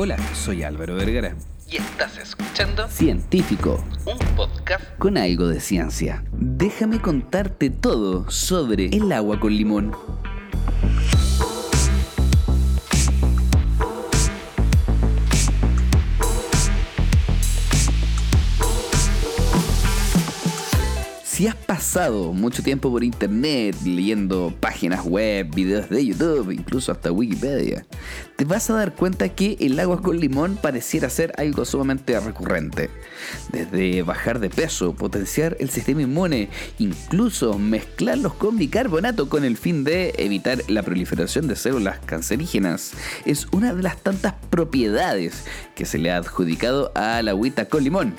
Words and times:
Hola, 0.00 0.16
soy 0.32 0.62
Álvaro 0.62 0.94
Vergara. 0.94 1.34
Y 1.68 1.78
estás 1.78 2.18
escuchando 2.18 2.86
Científico, 2.86 3.84
un 4.06 4.16
podcast 4.36 4.84
con 4.96 5.18
algo 5.18 5.48
de 5.48 5.58
ciencia. 5.58 6.22
Déjame 6.30 7.02
contarte 7.02 7.68
todo 7.68 8.30
sobre 8.30 8.90
el 8.90 9.10
agua 9.10 9.40
con 9.40 9.52
limón. 9.52 9.90
Si 21.24 21.46
has 21.46 21.54
pasado 21.54 22.32
mucho 22.32 22.64
tiempo 22.64 22.90
por 22.90 23.04
internet 23.04 23.76
leyendo 23.84 24.52
páginas 24.58 25.04
web, 25.04 25.48
videos 25.54 25.88
de 25.88 26.06
YouTube, 26.06 26.50
incluso 26.50 26.90
hasta 26.90 27.12
Wikipedia, 27.12 27.86
te 28.38 28.44
vas 28.44 28.70
a 28.70 28.74
dar 28.74 28.94
cuenta 28.94 29.30
que 29.30 29.56
el 29.58 29.80
agua 29.80 30.00
con 30.00 30.20
limón 30.20 30.56
pareciera 30.62 31.10
ser 31.10 31.32
algo 31.38 31.64
sumamente 31.64 32.20
recurrente. 32.20 32.88
Desde 33.50 34.02
bajar 34.04 34.38
de 34.38 34.48
peso, 34.48 34.94
potenciar 34.94 35.56
el 35.58 35.70
sistema 35.70 36.02
inmune, 36.02 36.48
incluso 36.78 37.58
mezclarlos 37.58 38.34
con 38.34 38.56
bicarbonato 38.56 39.28
con 39.28 39.42
el 39.42 39.56
fin 39.56 39.82
de 39.82 40.14
evitar 40.18 40.62
la 40.68 40.84
proliferación 40.84 41.48
de 41.48 41.56
células 41.56 41.98
cancerígenas, 42.06 42.92
es 43.24 43.48
una 43.50 43.74
de 43.74 43.82
las 43.82 43.96
tantas 43.96 44.34
propiedades 44.50 45.42
que 45.74 45.84
se 45.84 45.98
le 45.98 46.12
ha 46.12 46.18
adjudicado 46.18 46.92
a 46.94 47.20
la 47.22 47.32
agüita 47.32 47.64
con 47.64 47.82
limón. 47.82 48.14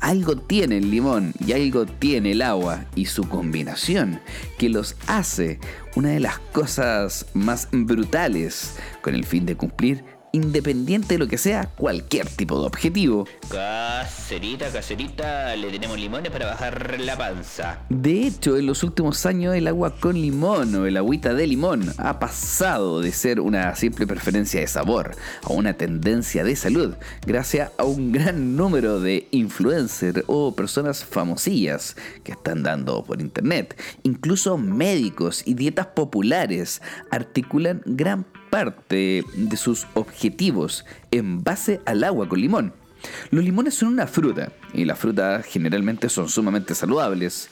Algo 0.00 0.38
tiene 0.38 0.78
el 0.78 0.90
limón 0.90 1.34
y 1.44 1.52
algo 1.52 1.84
tiene 1.84 2.32
el 2.32 2.40
agua 2.40 2.86
y 2.94 3.04
su 3.04 3.28
combinación 3.28 4.20
que 4.56 4.70
los 4.70 4.96
hace 5.08 5.58
una 5.96 6.10
de 6.10 6.20
las 6.20 6.38
cosas 6.52 7.26
más 7.34 7.68
brutales 7.72 8.76
con 9.02 9.14
el 9.14 9.24
fin 9.24 9.46
de 9.46 9.56
cumplir 9.56 10.04
independiente 10.32 11.14
de 11.14 11.18
lo 11.18 11.28
que 11.28 11.38
sea 11.38 11.70
cualquier 11.76 12.28
tipo 12.28 12.60
de 12.60 12.66
objetivo. 12.66 13.26
Cacerita, 13.50 14.70
cacerita, 14.70 15.56
le 15.56 15.70
tenemos 15.70 15.98
limones 15.98 16.30
para 16.30 16.46
bajar 16.46 17.00
la 17.00 17.16
panza. 17.16 17.80
De 17.88 18.26
hecho, 18.26 18.56
en 18.56 18.66
los 18.66 18.82
últimos 18.82 19.24
años 19.26 19.54
el 19.54 19.66
agua 19.66 19.94
con 19.98 20.14
limón 20.20 20.74
o 20.74 20.86
el 20.86 20.96
agüita 20.96 21.34
de 21.34 21.46
limón 21.46 21.92
ha 21.98 22.18
pasado 22.18 23.00
de 23.00 23.12
ser 23.12 23.40
una 23.40 23.74
simple 23.76 24.06
preferencia 24.06 24.60
de 24.60 24.66
sabor 24.66 25.16
a 25.42 25.52
una 25.52 25.74
tendencia 25.74 26.44
de 26.44 26.56
salud, 26.56 26.94
gracias 27.26 27.70
a 27.78 27.84
un 27.84 28.12
gran 28.12 28.56
número 28.56 29.00
de 29.00 29.28
influencers 29.30 30.24
o 30.26 30.54
personas 30.54 31.04
famosillas 31.04 31.96
que 32.24 32.32
están 32.32 32.62
dando 32.62 33.04
por 33.04 33.20
internet. 33.20 33.80
Incluso 34.02 34.58
médicos 34.58 35.42
y 35.46 35.54
dietas 35.54 35.86
populares 35.86 36.82
articulan 37.10 37.82
gran 37.84 38.26
parte 38.50 39.24
de 39.34 39.56
sus 39.56 39.86
objetivos 39.94 40.84
en 41.10 41.42
base 41.42 41.80
al 41.86 42.04
agua 42.04 42.28
con 42.28 42.40
limón. 42.40 42.72
Los 43.30 43.44
limones 43.44 43.74
son 43.74 43.90
una 43.90 44.06
fruta 44.06 44.50
y 44.74 44.84
las 44.84 44.98
frutas 44.98 45.46
generalmente 45.46 46.08
son 46.08 46.28
sumamente 46.28 46.74
saludables 46.74 47.48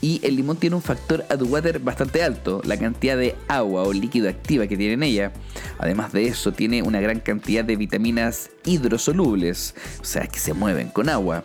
y 0.00 0.20
el 0.22 0.36
limón 0.36 0.56
tiene 0.56 0.76
un 0.76 0.82
factor 0.82 1.24
water 1.40 1.78
bastante 1.78 2.22
alto, 2.22 2.60
la 2.64 2.78
cantidad 2.78 3.16
de 3.16 3.34
agua 3.48 3.82
o 3.82 3.92
líquido 3.92 4.28
activa 4.28 4.66
que 4.66 4.76
tiene 4.76 4.94
en 4.94 5.02
ella. 5.02 5.32
Además 5.78 6.12
de 6.12 6.26
eso 6.26 6.52
tiene 6.52 6.82
una 6.82 7.00
gran 7.00 7.20
cantidad 7.20 7.64
de 7.64 7.76
vitaminas 7.76 8.50
hidrosolubles, 8.64 9.74
o 10.00 10.04
sea 10.04 10.26
que 10.26 10.38
se 10.38 10.54
mueven 10.54 10.88
con 10.88 11.08
agua. 11.08 11.44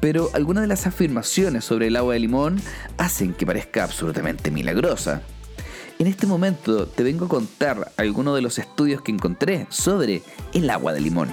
Pero 0.00 0.30
algunas 0.34 0.62
de 0.62 0.68
las 0.68 0.86
afirmaciones 0.86 1.64
sobre 1.64 1.86
el 1.86 1.96
agua 1.96 2.14
de 2.14 2.20
limón 2.20 2.60
hacen 2.98 3.32
que 3.32 3.46
parezca 3.46 3.84
absolutamente 3.84 4.50
milagrosa. 4.50 5.22
En 5.96 6.08
este 6.08 6.26
momento 6.26 6.88
te 6.88 7.04
vengo 7.04 7.26
a 7.26 7.28
contar 7.28 7.92
algunos 7.96 8.34
de 8.34 8.42
los 8.42 8.58
estudios 8.58 9.00
que 9.00 9.12
encontré 9.12 9.68
sobre 9.70 10.22
el 10.52 10.68
agua 10.68 10.92
de 10.92 11.00
limón. 11.00 11.32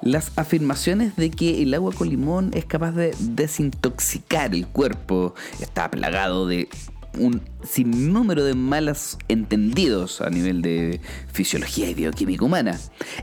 Las 0.00 0.32
afirmaciones 0.36 1.14
de 1.16 1.30
que 1.30 1.62
el 1.62 1.74
agua 1.74 1.92
con 1.92 2.08
limón 2.08 2.50
es 2.54 2.64
capaz 2.64 2.92
de 2.92 3.14
desintoxicar 3.20 4.54
el 4.54 4.66
cuerpo 4.66 5.34
está 5.60 5.90
plagado 5.90 6.46
de 6.46 6.70
un 7.18 7.42
sinnúmero 7.62 8.44
de 8.44 8.54
malos 8.54 9.18
entendidos 9.28 10.20
a 10.20 10.30
nivel 10.30 10.62
de 10.62 11.00
fisiología 11.32 11.90
y 11.90 11.94
bioquímica 11.94 12.44
humana. 12.44 12.78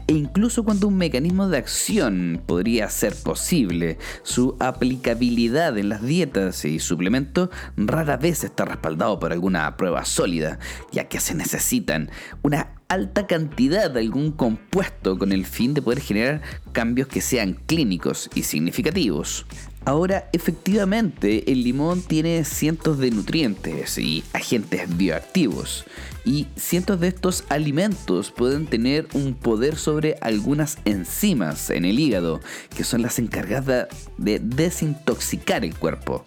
E 0.07 0.13
incluso 0.13 0.63
cuando 0.63 0.88
un 0.88 0.97
mecanismo 0.97 1.47
de 1.47 1.57
acción 1.57 2.41
podría 2.45 2.89
ser 2.89 3.16
posible, 3.16 3.97
su 4.23 4.55
aplicabilidad 4.59 5.78
en 5.78 5.89
las 5.89 6.03
dietas 6.03 6.66
y 6.66 6.79
suplementos 6.79 7.50
rara 7.78 8.17
vez 8.17 8.44
está 8.44 8.66
respaldado 8.66 9.19
por 9.19 9.31
alguna 9.31 9.75
prueba 9.78 10.05
sólida, 10.05 10.59
ya 10.91 11.07
que 11.07 11.19
se 11.19 11.35
necesitan 11.35 12.09
una 12.41 12.75
alta 12.88 13.25
cantidad 13.25 13.89
de 13.89 14.01
algún 14.01 14.31
compuesto 14.31 15.17
con 15.17 15.31
el 15.31 15.45
fin 15.45 15.73
de 15.73 15.81
poder 15.81 16.01
generar 16.01 16.41
cambios 16.72 17.07
que 17.07 17.22
sean 17.22 17.53
clínicos 17.66 18.29
y 18.35 18.44
significativos. 18.44 19.45
Ahora, 19.85 20.29
efectivamente, 20.34 21.51
el 21.51 21.63
limón 21.63 22.01
tiene 22.01 22.44
cientos 22.44 22.97
de 22.97 23.12
nutrientes 23.12 24.00
y 24.00 24.23
agentes 24.34 24.97
bioactivos, 24.97 25.85
y 26.25 26.47
cientos 26.56 27.00
de 27.00 27.09
estos 27.09 27.44
alimentos 27.50 28.31
pueden 28.31 28.66
tener 28.66 29.07
un 29.13 29.35
poder 29.35 29.75
sobre 29.75 30.18
algunas 30.22 30.79
enzimas 30.85 31.69
en 31.69 31.85
el 31.85 32.00
hígado, 32.00 32.40
que 32.75 32.84
son 32.84 33.03
las 33.03 33.19
encargadas 33.19 33.88
de 34.18 34.40
desintoxicar 34.40 35.63
el 35.63 35.75
cuerpo. 35.75 36.25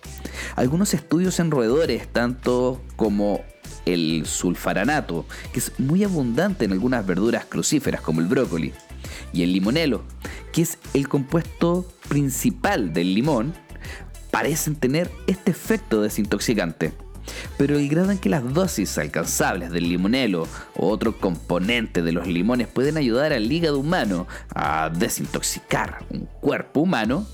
Algunos 0.55 0.95
estudios 0.95 1.41
en 1.41 1.51
roedores, 1.51 2.07
tanto 2.07 2.81
como 2.95 3.45
el 3.87 4.25
sulfaranato, 4.25 5.27
que 5.53 5.59
es 5.59 5.73
muy 5.79 6.05
abundante 6.05 6.65
en 6.65 6.73
algunas 6.73 7.05
verduras 7.05 7.45
crucíferas 7.47 8.01
como 8.03 8.21
el 8.21 8.29
brócoli, 8.29 8.73
y 9.33 9.43
el 9.43 9.53
limonelo, 9.53 10.05
que 10.53 10.63
es 10.63 10.79
el 10.95 11.09
compuesto 11.09 11.87
principal 12.09 12.93
del 12.93 13.15
limón, 13.15 13.55
parecen 14.31 14.77
tener 14.77 15.11
este 15.27 15.51
efecto 15.51 16.03
desintoxicante. 16.03 16.93
Pero 17.59 17.79
el 17.79 17.89
grado 17.89 18.11
en 18.11 18.19
que 18.19 18.29
las 18.29 18.55
dosis 18.55 18.97
alcanzables 18.97 19.71
del 19.71 19.89
limonelo 19.89 20.49
o 20.77 20.89
otro 20.89 21.19
componente 21.19 22.03
de 22.03 22.13
los 22.13 22.27
limones 22.27 22.69
pueden 22.69 22.97
ayudar 22.97 23.33
al 23.33 23.51
hígado 23.51 23.79
humano 23.79 24.27
a 24.55 24.91
desintoxicar 24.91 26.05
un 26.11 26.27
cuerpo 26.41 26.81
humano 26.81 27.27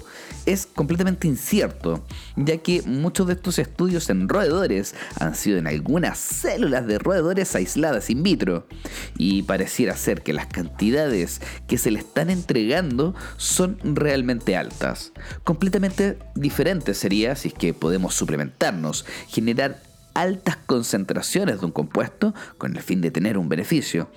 es 0.47 0.67
completamente 0.67 1.27
incierto, 1.27 2.05
ya 2.37 2.59
que 2.59 2.83
muchos 2.83 3.27
de 3.27 3.35
estos 3.35 3.59
estudios 3.59 4.11
en 4.11 4.29
roedores 4.29 4.95
han 5.19 5.35
sido 5.35 5.59
en 5.59 5.67
algunas 5.67 6.19
células 6.19 6.87
de 6.87 6.99
roedores 6.99 7.55
aisladas 7.55 8.11
in 8.11 8.23
vitro, 8.23 8.67
y 9.19 9.43
pareciera 9.43 9.97
ser 9.97 10.23
que 10.23 10.33
las 10.33 10.47
cantidades 10.47 11.41
que 11.67 11.79
se 11.79 11.91
le 11.91 11.99
están 11.99 12.31
entregando 12.31 13.15
son 13.37 13.79
realmente 13.83 14.57
altas. 14.57 15.13
Completamente 15.45 16.19
diferente 16.35 16.95
sería 16.95 17.37
si 17.37 17.49
es 17.49 17.55
que 17.55 17.75
podemos 17.75 18.15
suplementarnos, 18.15 19.05
generar 19.29 19.94
altas 20.15 20.57
concentraciones 20.57 21.61
de 21.61 21.67
un 21.67 21.73
compuesto 21.73 22.35
con 22.57 22.77
el 22.77 22.83
fin 22.83 23.01
de 23.01 23.11
tener 23.11 23.37
un 23.37 23.49
beneficio. 23.49 24.09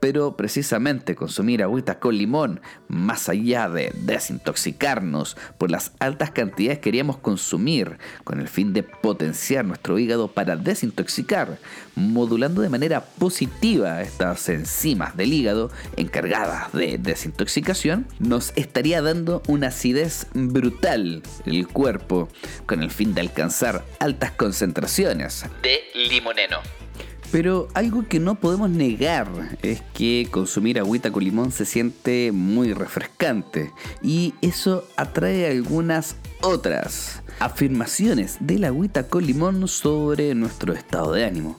Pero 0.00 0.36
precisamente 0.36 1.16
consumir 1.16 1.62
agüita 1.62 1.98
con 1.98 2.16
limón, 2.16 2.60
más 2.88 3.28
allá 3.28 3.68
de 3.68 3.92
desintoxicarnos 3.94 5.36
por 5.58 5.70
las 5.70 5.92
altas 5.98 6.30
cantidades 6.30 6.78
que 6.78 6.88
queríamos 6.88 7.18
consumir 7.18 7.98
con 8.24 8.40
el 8.40 8.48
fin 8.48 8.72
de 8.72 8.82
potenciar 8.82 9.64
nuestro 9.64 9.98
hígado 9.98 10.28
para 10.28 10.56
desintoxicar, 10.56 11.58
modulando 11.96 12.62
de 12.62 12.68
manera 12.68 13.02
positiva 13.02 14.00
estas 14.02 14.48
enzimas 14.48 15.16
del 15.16 15.32
hígado 15.32 15.70
encargadas 15.96 16.72
de 16.72 16.98
desintoxicación, 16.98 18.06
nos 18.18 18.52
estaría 18.56 19.02
dando 19.02 19.42
una 19.48 19.68
acidez 19.68 20.26
brutal 20.32 21.22
el 21.44 21.68
cuerpo 21.68 22.28
con 22.66 22.82
el 22.82 22.90
fin 22.90 23.14
de 23.14 23.20
alcanzar 23.20 23.84
altas 23.98 24.32
concentraciones 24.32 25.37
de 25.62 25.90
limoneno. 25.94 26.60
Pero 27.30 27.68
algo 27.74 28.06
que 28.08 28.20
no 28.20 28.36
podemos 28.36 28.70
negar 28.70 29.58
es 29.62 29.82
que 29.92 30.28
consumir 30.30 30.78
agüita 30.78 31.10
con 31.10 31.22
limón 31.22 31.52
se 31.52 31.66
siente 31.66 32.32
muy 32.32 32.72
refrescante 32.72 33.70
y 34.02 34.34
eso 34.40 34.88
atrae 34.96 35.50
algunas 35.50 36.16
otras 36.40 37.22
afirmaciones 37.40 38.38
de 38.40 38.58
la 38.58 38.68
agüita 38.68 39.08
con 39.08 39.26
limón 39.26 39.68
sobre 39.68 40.34
nuestro 40.34 40.72
estado 40.72 41.12
de 41.12 41.24
ánimo. 41.24 41.58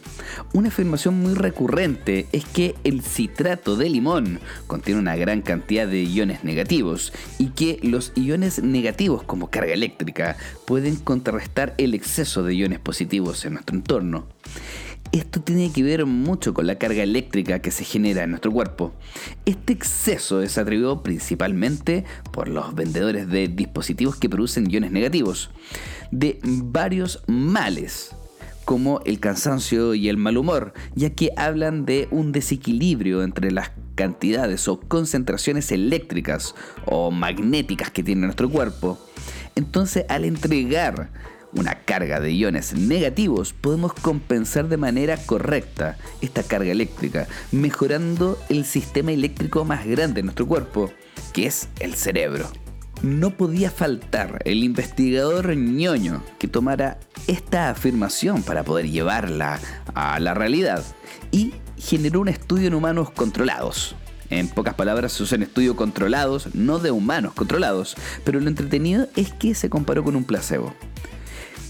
Una 0.53 0.69
afirmación 0.69 1.19
muy 1.19 1.33
recurrente 1.33 2.27
es 2.31 2.45
que 2.45 2.75
el 2.83 3.01
citrato 3.01 3.75
de 3.75 3.89
limón 3.89 4.39
contiene 4.67 4.99
una 4.99 5.15
gran 5.15 5.41
cantidad 5.41 5.87
de 5.87 6.03
iones 6.03 6.43
negativos 6.43 7.13
y 7.37 7.49
que 7.49 7.79
los 7.83 8.11
iones 8.15 8.61
negativos 8.63 9.23
como 9.23 9.49
carga 9.49 9.73
eléctrica 9.73 10.37
pueden 10.65 10.95
contrarrestar 10.95 11.75
el 11.77 11.93
exceso 11.93 12.43
de 12.43 12.55
iones 12.55 12.79
positivos 12.79 13.45
en 13.45 13.53
nuestro 13.53 13.75
entorno. 13.75 14.27
Esto 15.11 15.41
tiene 15.41 15.71
que 15.71 15.81
ver 15.81 16.05
mucho 16.05 16.53
con 16.53 16.67
la 16.67 16.77
carga 16.77 17.01
eléctrica 17.01 17.59
que 17.59 17.71
se 17.71 17.83
genera 17.83 18.23
en 18.23 18.29
nuestro 18.29 18.51
cuerpo. 18.51 18.93
Este 19.45 19.73
exceso 19.73 20.43
es 20.43 20.59
atribuido 20.59 21.01
principalmente 21.01 22.05
por 22.31 22.47
los 22.47 22.75
vendedores 22.75 23.27
de 23.27 23.47
dispositivos 23.47 24.17
que 24.17 24.29
producen 24.29 24.69
iones 24.69 24.91
negativos, 24.91 25.49
de 26.11 26.39
varios 26.43 27.23
males, 27.25 28.15
como 28.65 29.01
el 29.03 29.19
cansancio 29.19 29.95
y 29.95 30.09
el 30.09 30.17
mal 30.17 30.37
humor, 30.37 30.73
ya 30.93 31.09
que 31.09 31.31
hablan 31.37 31.85
de 31.85 32.07
un 32.11 32.31
desequilibrio 32.31 33.23
entre 33.23 33.51
las 33.51 33.71
cantidades 33.95 34.67
o 34.67 34.79
concentraciones 34.79 35.71
eléctricas 35.71 36.53
o 36.85 37.09
magnéticas 37.09 37.89
que 37.89 38.03
tiene 38.03 38.21
nuestro 38.21 38.47
cuerpo. 38.47 38.99
Entonces, 39.55 40.05
al 40.07 40.23
entregar 40.23 41.09
una 41.53 41.75
carga 41.83 42.19
de 42.19 42.31
iones 42.33 42.73
negativos, 42.73 43.53
podemos 43.53 43.93
compensar 43.93 44.67
de 44.67 44.77
manera 44.77 45.17
correcta 45.17 45.97
esta 46.21 46.43
carga 46.43 46.71
eléctrica, 46.71 47.27
mejorando 47.51 48.37
el 48.49 48.65
sistema 48.65 49.11
eléctrico 49.11 49.65
más 49.65 49.85
grande 49.85 50.15
de 50.21 50.23
nuestro 50.23 50.47
cuerpo, 50.47 50.91
que 51.33 51.47
es 51.47 51.69
el 51.79 51.95
cerebro. 51.95 52.49
No 53.01 53.31
podía 53.31 53.71
faltar 53.71 54.41
el 54.43 54.63
investigador 54.63 55.55
ñoño 55.55 56.21
que 56.37 56.49
tomara 56.49 56.99
esta 57.27 57.69
afirmación 57.69 58.43
para 58.43 58.63
poder 58.63 58.89
llevarla 58.89 59.59
a 59.93 60.19
la 60.19 60.33
realidad 60.33 60.83
y 61.31 61.53
generó 61.77 62.19
un 62.19 62.27
estudio 62.27 62.67
en 62.67 62.73
humanos 62.73 63.09
controlados. 63.11 63.95
En 64.29 64.47
pocas 64.47 64.75
palabras, 64.75 65.13
se 65.13 65.23
usan 65.23 65.41
estudios 65.41 65.75
controlados, 65.75 66.53
no 66.53 66.77
de 66.77 66.91
humanos 66.91 67.33
controlados, 67.33 67.95
pero 68.23 68.39
lo 68.39 68.47
entretenido 68.47 69.07
es 69.15 69.33
que 69.33 69.55
se 69.55 69.69
comparó 69.69 70.03
con 70.03 70.15
un 70.15 70.23
placebo. 70.23 70.73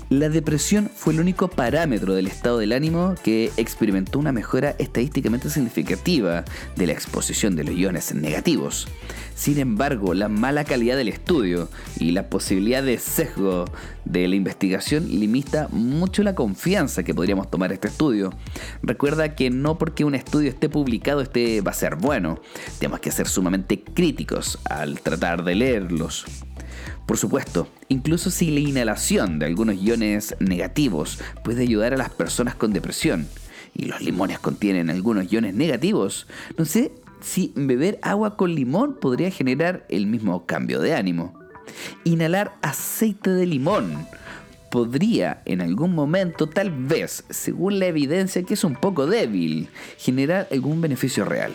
La 0.10 0.28
depresión 0.28 0.90
fue 0.92 1.14
el 1.14 1.20
único 1.20 1.50
parámetro 1.50 2.16
del 2.16 2.26
estado 2.26 2.58
del 2.58 2.72
ánimo 2.72 3.14
que 3.24 3.52
experimentó 3.58 4.18
una 4.18 4.32
mejora 4.32 4.76
estadísticamente 4.80 5.52
significativa 5.52 6.46
de 6.76 6.88
la 6.88 6.94
exposición 6.94 7.56
de 7.56 7.64
los 7.64 7.76
iones 7.76 8.16
negativos. 8.16 8.88
Sin 9.36 9.60
embargo, 9.60 10.16
la 10.16 10.28
mala 10.28 10.64
calidad 10.64 10.98
del 10.98 11.10
estudio 11.10 11.70
y 12.00 12.10
la 12.10 12.28
posibilidad 12.28 12.82
de 12.82 12.98
sesgo 12.98 13.66
de 14.04 14.28
la 14.28 14.36
investigación 14.36 15.08
limita 15.08 15.68
mucho 15.70 16.24
la 16.24 16.34
confianza 16.34 17.04
que 17.04 17.14
podríamos 17.14 17.52
tomar 17.52 17.72
este 17.72 17.90
estudio. 17.90 18.34
Recuerda 18.82 19.36
que 19.36 19.52
no 19.52 19.78
porque 19.78 20.06
un 20.06 20.16
estudio 20.16 20.50
esté 20.50 20.70
publicado 20.70 21.22
este 21.22 21.62
va 21.62 21.70
a 21.70 21.76
ser 21.76 21.98
bueno. 21.98 22.42
Tenemos 22.80 23.00
que 23.00 23.12
ser 23.12 23.28
sumamente 23.28 23.84
críticos 23.84 24.58
al 24.66 25.02
tratar 25.02 25.44
de 25.44 25.54
leerlos. 25.54 26.26
Por 27.06 27.18
supuesto, 27.18 27.68
incluso 27.88 28.30
si 28.32 28.52
la 28.52 28.60
inhalación 28.60 29.40
de 29.40 29.48
algunos 29.48 29.82
iones 29.82 30.36
negativos 30.40 31.20
puede 31.44 31.64
ayudar 31.64 31.94
a 31.94 31.98
las 31.98 32.10
personas 32.10 32.56
con 32.56 32.74
depresión, 32.74 33.28
y 33.74 33.86
los 33.86 34.02
limones 34.02 34.40
contienen 34.40 34.90
algunos 34.90 35.32
iones 35.32 35.54
negativos, 35.54 36.28
no 36.58 36.66
sé 36.66 36.92
si 37.22 37.52
beber 37.56 38.00
agua 38.02 38.38
con 38.38 38.56
limón 38.56 38.96
podría 39.00 39.32
generar 39.32 39.86
el 39.90 40.08
mismo 40.08 40.46
cambio 40.46 40.80
de 40.80 40.94
ánimo. 40.94 41.34
Inhalar 42.04 42.54
aceite 42.62 43.30
de 43.30 43.46
limón 43.46 44.08
podría 44.72 45.42
en 45.46 45.62
algún 45.62 45.94
momento, 45.94 46.48
tal 46.48 46.72
vez, 46.72 47.24
según 47.30 47.80
la 47.80 47.88
evidencia 47.88 48.44
que 48.44 48.54
es 48.54 48.64
un 48.64 48.76
poco 48.76 49.08
débil, 49.08 49.70
generar 49.98 50.48
algún 50.52 50.82
beneficio 50.82 51.26
real. 51.26 51.54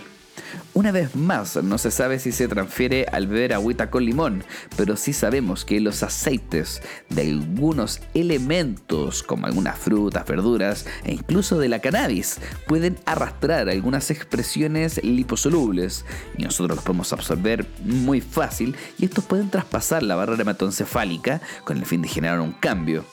Una 0.74 0.90
vez 0.90 1.14
más, 1.14 1.56
no 1.62 1.78
se 1.78 1.90
sabe 1.90 2.18
si 2.18 2.32
se 2.32 2.48
transfiere 2.48 3.06
al 3.12 3.26
beber 3.26 3.54
agüita 3.54 3.90
con 3.90 4.04
limón, 4.04 4.44
pero 4.76 4.96
sí 4.96 5.12
sabemos 5.12 5.64
que 5.64 5.80
los 5.80 6.02
aceites 6.02 6.82
de 7.10 7.22
algunos 7.22 8.00
elementos, 8.12 9.22
como 9.22 9.46
algunas 9.46 9.78
frutas, 9.78 10.26
verduras 10.26 10.86
e 11.04 11.12
incluso 11.12 11.58
de 11.58 11.68
la 11.68 11.78
cannabis, 11.78 12.38
pueden 12.66 12.98
arrastrar 13.06 13.68
algunas 13.68 14.10
expresiones 14.10 15.02
liposolubles 15.04 16.04
y 16.36 16.42
nosotros 16.42 16.76
los 16.76 16.84
podemos 16.84 17.12
absorber 17.12 17.66
muy 17.84 18.20
fácil 18.20 18.74
y 18.98 19.04
estos 19.04 19.24
pueden 19.24 19.50
traspasar 19.50 20.02
la 20.02 20.16
barrera 20.16 20.42
hematoencefálica 20.42 21.40
con 21.64 21.78
el 21.78 21.86
fin 21.86 22.02
de 22.02 22.08
generar 22.08 22.40
un 22.40 22.52
cambio. 22.52 23.04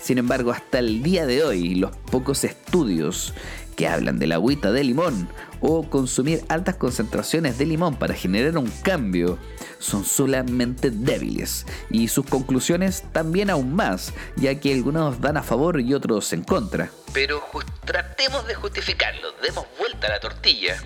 Sin 0.00 0.16
embargo, 0.18 0.50
hasta 0.50 0.78
el 0.78 1.02
día 1.02 1.26
de 1.26 1.44
hoy, 1.44 1.74
los 1.74 1.94
pocos 1.96 2.44
estudios 2.44 3.34
que 3.80 3.88
hablan 3.88 4.18
de 4.18 4.26
la 4.26 4.34
agüita 4.34 4.72
de 4.72 4.84
limón 4.84 5.26
o 5.62 5.88
consumir 5.88 6.44
altas 6.50 6.76
concentraciones 6.76 7.56
de 7.56 7.64
limón 7.64 7.96
para 7.96 8.12
generar 8.12 8.58
un 8.58 8.70
cambio 8.82 9.38
son 9.78 10.04
solamente 10.04 10.90
débiles 10.90 11.64
y 11.88 12.08
sus 12.08 12.26
conclusiones 12.26 13.04
también 13.12 13.48
aún 13.48 13.74
más, 13.74 14.12
ya 14.36 14.54
que 14.60 14.74
algunos 14.74 15.22
dan 15.22 15.38
a 15.38 15.42
favor 15.42 15.80
y 15.80 15.94
otros 15.94 16.30
en 16.34 16.44
contra. 16.44 16.90
Pero 17.14 17.42
tratemos 17.86 18.46
de 18.46 18.54
justificarlo, 18.54 19.28
demos 19.42 19.64
vuelta 19.78 20.08
a 20.08 20.10
la 20.10 20.20
tortilla. 20.20 20.76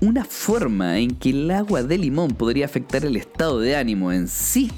Una 0.00 0.24
forma 0.24 0.98
en 0.98 1.14
que 1.14 1.30
el 1.30 1.48
agua 1.48 1.84
de 1.84 1.96
limón 1.96 2.32
podría 2.32 2.64
afectar 2.64 3.04
el 3.04 3.14
estado 3.14 3.60
de 3.60 3.76
ánimo 3.76 4.10
en 4.10 4.26
sí 4.26 4.72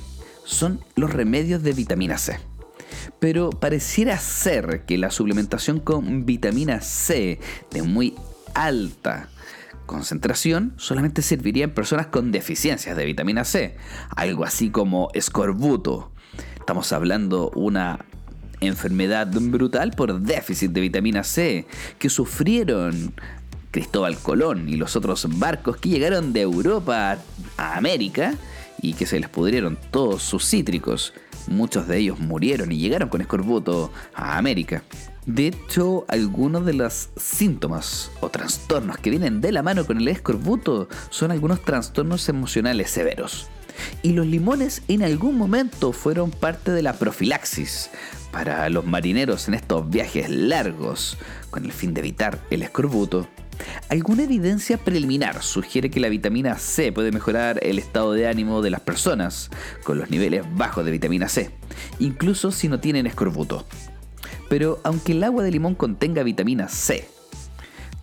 son 0.45 0.85
los 0.97 1.11
remedios 1.11 1.63
de 1.63 1.73
vitamina 1.73 2.19
C 2.19 2.39
pero 3.25 3.49
pareciera 3.49 4.19
ser 4.19 4.85
que 4.85 4.99
la 4.99 5.11
suplementación 5.11 5.81
con 5.81 6.27
vitamina 6.27 6.83
C 6.83 7.41
de 7.71 7.83
muy 7.83 8.15
alta 8.53 9.31
concentración 9.87 10.75
solamente 10.77 11.23
serviría 11.23 11.65
en 11.65 11.73
personas 11.73 12.09
con 12.09 12.33
deficiencias 12.33 12.95
de 12.95 13.07
vitamina 13.07 13.45
C, 13.45 13.79
algo 14.15 14.45
así 14.45 14.69
como 14.69 15.09
escorbuto. 15.15 16.13
Estamos 16.59 16.93
hablando 16.93 17.51
una 17.55 18.05
enfermedad 18.61 19.29
brutal 19.29 19.93
por 19.93 20.21
déficit 20.21 20.73
de 20.73 20.83
vitamina 20.83 21.25
C 21.25 21.67
que 21.99 22.11
sufrieron 22.11 23.15
Cristóbal 23.71 24.19
Colón 24.19 24.69
y 24.69 24.77
los 24.77 24.97
otros 24.97 25.27
barcos 25.39 25.79
que 25.79 25.89
llegaron 25.89 26.35
de 26.35 26.43
Europa 26.43 27.17
a 27.57 27.79
América 27.79 28.35
y 28.85 28.93
que 28.93 29.07
se 29.07 29.19
les 29.19 29.31
pudrieron 29.31 29.79
todos 29.91 30.23
sus 30.23 30.45
cítricos. 30.49 31.15
Muchos 31.47 31.89
de 31.89 31.99
ellos 31.99 32.21
murieron 32.21 32.71
y 32.71 32.79
llegaron 32.79 33.09
con 33.09 33.21
escorbuto 33.21 33.91
a 34.15 34.37
América. 34.37 34.83
De 35.27 35.47
hecho, 35.47 36.05
algunos 36.09 36.67
de 36.67 36.75
los 36.75 37.09
síntomas 37.17 38.11
o 38.21 38.29
trastornos 38.29 38.99
que 38.99 39.09
vienen 39.09 39.41
de 39.41 39.53
la 39.53 39.63
mano 39.63 39.87
con 39.87 39.97
el 39.97 40.09
escorbuto 40.09 40.89
son 41.09 41.31
algunos 41.31 41.63
trastornos 41.63 42.29
emocionales 42.29 42.91
severos. 42.91 43.49
Y 44.03 44.13
los 44.13 44.27
limones 44.27 44.83
en 44.87 45.03
algún 45.03 45.39
momento 45.39 45.93
fueron 45.93 46.31
parte 46.31 46.71
de 46.71 46.83
la 46.83 46.93
profilaxis 46.93 47.91
para 48.31 48.69
los 48.69 48.85
marineros 48.85 49.49
en 49.49 49.55
estos 49.55 49.89
viajes 49.89 50.29
largos 50.29 51.17
con 51.51 51.65
el 51.65 51.73
fin 51.73 51.95
de 51.95 52.01
evitar 52.01 52.39
el 52.51 52.63
escorbuto. 52.63 53.27
Alguna 53.91 54.23
evidencia 54.25 54.79
preliminar 54.79 55.43
sugiere 55.43 55.91
que 55.91 56.01
la 56.01 56.09
vitamina 56.09 56.59
C 56.59 56.91
puede 56.91 57.13
mejorar 57.13 57.61
el 57.63 57.79
estado 57.79 58.13
de 58.13 58.27
ánimo 58.27 58.63
de 58.63 58.71
las 58.71 58.81
personas 58.81 59.51
con 59.85 59.99
los 59.99 60.11
niveles 60.11 60.45
bajos 60.57 60.85
de 60.85 60.91
vitamina 60.91 61.29
C, 61.29 61.51
incluso 61.99 62.51
si 62.51 62.69
no 62.69 62.81
tienen 62.81 63.07
escorbuto. 63.07 63.67
Pero 64.49 64.81
aunque 64.85 65.13
el 65.13 65.23
agua 65.23 65.45
de 65.45 65.51
limón 65.51 65.75
contenga 65.75 66.23
vitamina 66.23 66.69
C, 66.69 67.07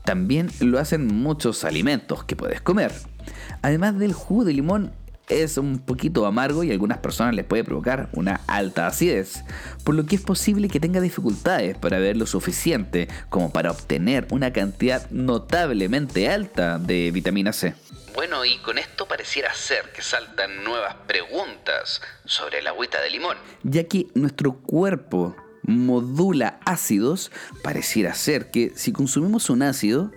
también 0.05 0.49
lo 0.59 0.79
hacen 0.79 1.07
muchos 1.07 1.63
alimentos 1.63 2.23
que 2.23 2.35
puedes 2.35 2.61
comer. 2.61 2.93
Además 3.61 3.97
del 3.97 4.13
jugo 4.13 4.45
de 4.45 4.53
limón, 4.53 4.91
es 5.31 5.57
un 5.57 5.79
poquito 5.79 6.25
amargo 6.25 6.63
y 6.63 6.69
a 6.69 6.73
algunas 6.73 6.97
personas 6.99 7.35
les 7.35 7.45
puede 7.45 7.63
provocar 7.63 8.09
una 8.13 8.41
alta 8.47 8.87
acidez, 8.87 9.43
por 9.83 9.95
lo 9.95 10.05
que 10.05 10.15
es 10.15 10.21
posible 10.21 10.67
que 10.67 10.79
tenga 10.79 10.99
dificultades 10.99 11.77
para 11.77 11.99
ver 11.99 12.17
lo 12.17 12.25
suficiente 12.25 13.07
como 13.29 13.51
para 13.51 13.71
obtener 13.71 14.27
una 14.31 14.51
cantidad 14.51 15.09
notablemente 15.09 16.29
alta 16.29 16.79
de 16.79 17.11
vitamina 17.11 17.53
C. 17.53 17.73
Bueno, 18.13 18.43
y 18.43 18.57
con 18.57 18.77
esto 18.77 19.07
pareciera 19.07 19.53
ser 19.53 19.91
que 19.93 20.01
saltan 20.01 20.63
nuevas 20.63 20.95
preguntas 21.07 22.01
sobre 22.25 22.61
la 22.61 22.71
agüita 22.71 23.01
de 23.01 23.09
limón. 23.09 23.37
Ya 23.63 23.85
que 23.85 24.07
nuestro 24.13 24.53
cuerpo 24.53 25.35
modula 25.63 26.59
ácidos, 26.65 27.31
pareciera 27.63 28.13
ser 28.13 28.51
que 28.51 28.73
si 28.75 28.91
consumimos 28.91 29.49
un 29.49 29.61
ácido, 29.61 30.11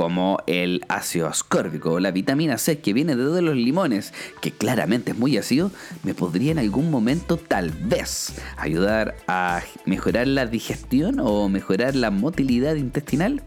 como 0.00 0.38
el 0.46 0.82
ácido 0.88 1.26
ascórbico 1.28 1.92
o 1.92 2.00
la 2.00 2.10
vitamina 2.10 2.56
C 2.56 2.78
que 2.78 2.94
viene 2.94 3.16
de 3.16 3.42
los 3.42 3.54
limones, 3.54 4.14
que 4.40 4.50
claramente 4.50 5.10
es 5.10 5.18
muy 5.18 5.36
ácido, 5.36 5.70
me 6.04 6.14
podría 6.14 6.52
en 6.52 6.58
algún 6.58 6.90
momento 6.90 7.36
tal 7.36 7.68
vez 7.68 8.32
ayudar 8.56 9.14
a 9.28 9.60
mejorar 9.84 10.26
la 10.26 10.46
digestión 10.46 11.20
o 11.20 11.50
mejorar 11.50 11.96
la 11.96 12.10
motilidad 12.10 12.76
intestinal. 12.76 13.42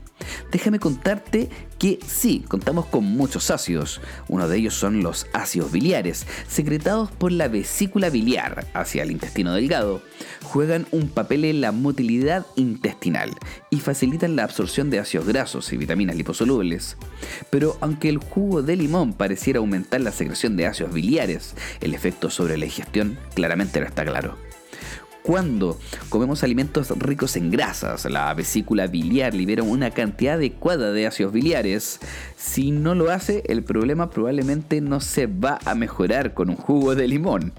Déjame 0.52 0.80
contarte 0.80 1.50
que 1.80 2.00
sí, 2.06 2.46
contamos 2.48 2.86
con 2.86 3.04
muchos 3.04 3.52
ácidos. 3.52 4.02
Uno 4.28 4.48
de 4.48 4.58
ellos 4.58 4.76
son 4.76 5.02
los 5.02 5.28
ácidos 5.34 5.72
biliares, 5.72 6.28
secretados 6.48 7.12
por 7.12 7.32
la 7.32 7.48
vesícula 7.48 8.10
biliar 8.10 8.68
hacia 8.74 9.04
el 9.04 9.12
intestino 9.12 9.54
delgado. 9.54 10.02
Juegan 10.44 10.86
un 10.92 11.10
papel 11.10 11.46
en 11.46 11.62
la 11.62 11.72
motilidad 11.72 12.46
intestinal 12.56 13.32
y 13.70 13.80
facilitan 13.80 14.36
la 14.36 14.44
absorción 14.44 14.90
de 14.90 15.00
ácidos 15.00 15.28
grasos 15.28 15.74
y 15.74 15.78
vitaminas 15.78 16.16
liposolubles. 16.16 16.98
Pero 17.50 17.78
aunque 17.82 18.10
el 18.10 18.20
jugo 18.20 18.62
de 18.62 18.76
limón 18.76 19.14
pareciera 19.14 19.60
aumentar 19.60 20.02
la 20.02 20.12
secreción 20.12 20.56
de 20.56 20.68
ácidos 20.68 20.94
biliares, 20.94 21.56
el 21.82 21.94
efecto 21.94 22.30
sobre 22.30 22.58
la 22.58 22.66
digestión 22.66 23.18
claramente 23.34 23.80
no 23.80 23.88
está 23.88 24.06
claro. 24.06 24.53
Cuando 25.24 25.80
comemos 26.10 26.44
alimentos 26.44 26.90
ricos 27.00 27.38
en 27.38 27.50
grasas, 27.50 28.04
la 28.12 28.34
vesícula 28.34 28.88
biliar 28.88 29.34
libera 29.34 29.64
una 29.64 29.90
cantidad 29.92 30.34
adecuada 30.34 30.92
de 30.92 31.08
ácidos 31.08 31.32
biliares. 31.32 32.02
Si 32.36 32.72
no 32.72 32.94
lo 32.94 33.10
hace, 33.10 33.42
el 33.48 33.64
problema 33.64 34.10
probablemente 34.10 34.82
no 34.82 35.00
se 35.00 35.28
va 35.28 35.60
a 35.64 35.76
mejorar 35.76 36.34
con 36.34 36.50
un 36.50 36.58
jugo 36.58 36.94
de 36.96 37.08
limón. 37.08 37.54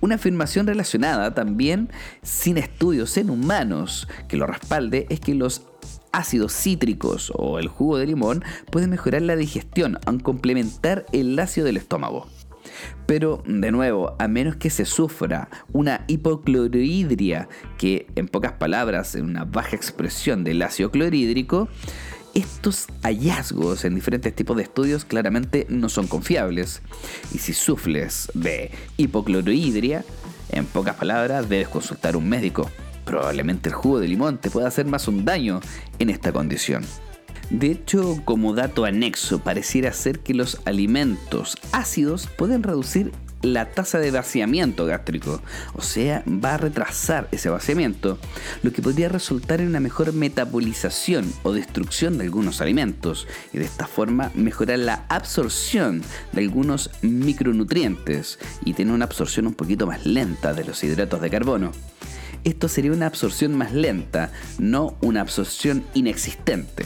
Una 0.00 0.14
afirmación 0.14 0.66
relacionada 0.66 1.34
también 1.34 1.90
sin 2.22 2.56
estudios 2.56 3.18
en 3.18 3.28
humanos 3.28 4.08
que 4.26 4.38
lo 4.38 4.46
respalde 4.46 5.06
es 5.10 5.20
que 5.20 5.34
los 5.34 5.60
ácidos 6.10 6.54
cítricos 6.54 7.30
o 7.34 7.58
el 7.58 7.68
jugo 7.68 7.98
de 7.98 8.06
limón 8.06 8.42
pueden 8.70 8.88
mejorar 8.88 9.20
la 9.20 9.36
digestión, 9.36 9.98
aunque 10.06 10.24
complementar 10.24 11.04
el 11.12 11.38
ácido 11.38 11.66
del 11.66 11.76
estómago. 11.76 12.28
Pero, 13.06 13.42
de 13.46 13.70
nuevo, 13.70 14.16
a 14.18 14.28
menos 14.28 14.56
que 14.56 14.70
se 14.70 14.84
sufra 14.84 15.48
una 15.72 16.04
hipocloridria, 16.06 17.48
que 17.78 18.06
en 18.14 18.28
pocas 18.28 18.52
palabras 18.52 19.14
es 19.14 19.22
una 19.22 19.44
baja 19.44 19.76
expresión 19.76 20.44
del 20.44 20.62
ácido 20.62 20.90
clorhídrico, 20.90 21.68
estos 22.34 22.88
hallazgos 23.02 23.84
en 23.84 23.94
diferentes 23.94 24.34
tipos 24.34 24.56
de 24.56 24.64
estudios 24.64 25.04
claramente 25.04 25.66
no 25.68 25.88
son 25.88 26.08
confiables. 26.08 26.82
Y 27.32 27.38
si 27.38 27.52
sufres 27.52 28.30
de 28.34 28.72
hipocloridria, 28.96 30.04
en 30.50 30.66
pocas 30.66 30.96
palabras, 30.96 31.48
debes 31.48 31.68
consultar 31.68 32.14
a 32.14 32.18
un 32.18 32.28
médico. 32.28 32.70
Probablemente 33.04 33.68
el 33.68 33.74
jugo 33.74 34.00
de 34.00 34.08
limón 34.08 34.38
te 34.38 34.50
pueda 34.50 34.66
hacer 34.66 34.86
más 34.86 35.08
un 35.08 35.24
daño 35.24 35.60
en 35.98 36.10
esta 36.10 36.32
condición. 36.32 36.84
De 37.50 37.70
hecho, 37.70 38.20
como 38.24 38.54
dato 38.54 38.84
anexo, 38.84 39.40
pareciera 39.40 39.92
ser 39.92 40.20
que 40.20 40.34
los 40.34 40.60
alimentos 40.64 41.56
ácidos 41.72 42.26
pueden 42.26 42.62
reducir 42.62 43.12
la 43.44 43.70
tasa 43.70 43.98
de 43.98 44.10
vaciamiento 44.10 44.86
gástrico, 44.86 45.42
o 45.74 45.82
sea, 45.82 46.24
va 46.26 46.54
a 46.54 46.56
retrasar 46.56 47.28
ese 47.30 47.50
vaciamiento, 47.50 48.18
lo 48.62 48.72
que 48.72 48.82
podría 48.82 49.08
resultar 49.08 49.60
en 49.60 49.68
una 49.68 49.80
mejor 49.80 50.14
metabolización 50.14 51.30
o 51.42 51.52
destrucción 51.52 52.16
de 52.16 52.24
algunos 52.24 52.60
alimentos 52.60 53.28
y 53.52 53.58
de 53.58 53.66
esta 53.66 53.86
forma 53.86 54.30
mejorar 54.34 54.78
la 54.78 55.04
absorción 55.08 56.02
de 56.32 56.40
algunos 56.40 56.90
micronutrientes 57.02 58.38
y 58.64 58.72
tener 58.72 58.94
una 58.94 59.04
absorción 59.04 59.46
un 59.46 59.54
poquito 59.54 59.86
más 59.86 60.06
lenta 60.06 60.54
de 60.54 60.64
los 60.64 60.82
hidratos 60.82 61.20
de 61.20 61.30
carbono. 61.30 61.72
Esto 62.44 62.68
sería 62.68 62.92
una 62.92 63.06
absorción 63.06 63.54
más 63.54 63.72
lenta, 63.72 64.30
no 64.58 64.96
una 65.00 65.20
absorción 65.20 65.84
inexistente 65.94 66.84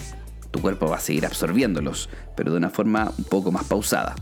tu 0.58 0.62
cuerpo 0.62 0.88
va 0.88 0.96
a 0.96 1.00
seguir 1.00 1.24
absorbiéndolos, 1.24 2.08
pero 2.34 2.50
de 2.50 2.56
una 2.56 2.68
forma 2.68 3.12
un 3.16 3.24
poco 3.24 3.52
más 3.52 3.62
pausada. 3.62 4.16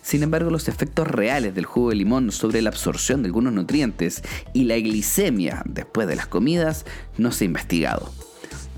Sin 0.00 0.22
embargo, 0.22 0.48
los 0.48 0.66
efectos 0.66 1.06
reales 1.06 1.54
del 1.54 1.66
jugo 1.66 1.90
de 1.90 1.96
limón 1.96 2.32
sobre 2.32 2.62
la 2.62 2.70
absorción 2.70 3.22
de 3.22 3.26
algunos 3.26 3.52
nutrientes 3.52 4.22
y 4.54 4.64
la 4.64 4.76
glicemia 4.76 5.62
después 5.66 6.08
de 6.08 6.16
las 6.16 6.26
comidas 6.26 6.86
no 7.18 7.30
se 7.30 7.44
ha 7.44 7.46
investigado. 7.46 8.10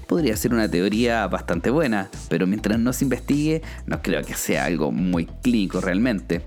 Podría 0.09 0.37
ser 0.37 0.55
una 0.55 0.69
teoría 0.69 1.25
bastante 1.29 1.71
buena, 1.71 2.11
pero 2.29 2.49
mientras 2.49 2.81
no 2.81 2.93
se 2.93 3.05
investigue, 3.05 3.63
no 3.87 4.03
creo 4.03 4.25
que 4.25 4.35
sea 4.35 4.65
algo 4.65 4.91
muy 4.91 5.27
clínico 5.27 5.81
realmente. 5.81 6.43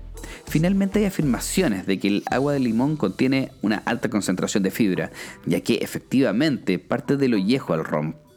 Finalmente 0.46 0.98
hay 0.98 1.06
afirmaciones 1.06 1.86
de 1.86 1.98
que 1.98 2.08
el 2.08 2.22
agua 2.30 2.52
de 2.52 2.60
limón 2.60 2.96
contiene 2.98 3.52
una 3.62 3.82
alta 3.86 4.10
concentración 4.10 4.62
de 4.62 4.70
fibra, 4.70 5.10
ya 5.46 5.62
que 5.62 5.76
efectivamente 5.76 6.78
parte 6.78 7.16
de 7.16 7.28
lo 7.28 7.38
viejo 7.38 7.72
al 7.72 7.84
romper 7.86 8.27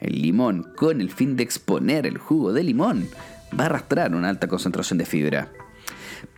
el 0.00 0.22
limón 0.22 0.72
con 0.76 1.00
el 1.00 1.10
fin 1.10 1.36
de 1.36 1.42
exponer 1.42 2.06
el 2.06 2.18
jugo 2.18 2.52
de 2.52 2.62
limón 2.62 3.08
va 3.58 3.64
a 3.64 3.66
arrastrar 3.66 4.14
una 4.14 4.28
alta 4.28 4.48
concentración 4.48 4.98
de 4.98 5.06
fibra. 5.06 5.48